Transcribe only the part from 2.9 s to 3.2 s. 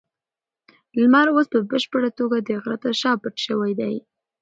شا